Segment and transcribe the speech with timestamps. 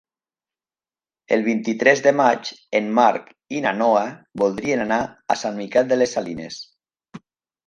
[1.35, 3.27] El vint-i-tres de maig en Marc
[3.59, 4.01] i na Noa
[4.43, 4.99] voldrien anar
[5.35, 6.61] a Sant Miquel de les Salines.